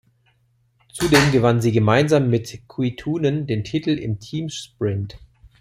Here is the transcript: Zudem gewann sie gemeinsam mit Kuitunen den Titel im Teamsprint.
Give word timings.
Zudem 0.93 1.31
gewann 1.31 1.61
sie 1.61 1.71
gemeinsam 1.71 2.27
mit 2.31 2.63
Kuitunen 2.67 3.45
den 3.45 3.63
Titel 3.63 3.91
im 3.99 4.19
Teamsprint. 4.19 5.19